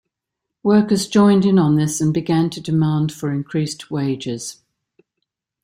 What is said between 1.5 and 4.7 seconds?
on this, and began to demand for increased wages.